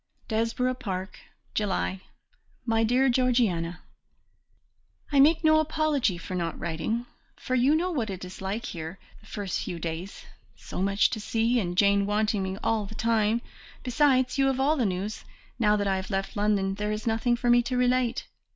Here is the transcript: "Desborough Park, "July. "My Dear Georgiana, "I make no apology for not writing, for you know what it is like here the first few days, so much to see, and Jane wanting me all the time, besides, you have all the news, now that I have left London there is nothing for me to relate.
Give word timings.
"Desborough 0.27 0.73
Park, 0.73 1.19
"July. 1.53 2.01
"My 2.65 2.83
Dear 2.83 3.07
Georgiana, 3.07 3.81
"I 5.11 5.19
make 5.19 5.43
no 5.43 5.59
apology 5.59 6.17
for 6.17 6.33
not 6.33 6.57
writing, 6.57 7.05
for 7.35 7.53
you 7.53 7.75
know 7.75 7.91
what 7.91 8.09
it 8.09 8.25
is 8.25 8.41
like 8.41 8.65
here 8.65 8.97
the 9.19 9.27
first 9.27 9.59
few 9.63 9.77
days, 9.77 10.25
so 10.55 10.81
much 10.81 11.11
to 11.11 11.19
see, 11.19 11.59
and 11.59 11.77
Jane 11.77 12.07
wanting 12.07 12.41
me 12.41 12.57
all 12.63 12.87
the 12.87 12.95
time, 12.95 13.43
besides, 13.83 14.39
you 14.39 14.47
have 14.47 14.59
all 14.59 14.75
the 14.75 14.87
news, 14.87 15.23
now 15.59 15.75
that 15.75 15.85
I 15.87 15.97
have 15.97 16.09
left 16.09 16.35
London 16.35 16.73
there 16.73 16.91
is 16.91 17.05
nothing 17.05 17.35
for 17.35 17.51
me 17.51 17.61
to 17.61 17.77
relate. 17.77 18.25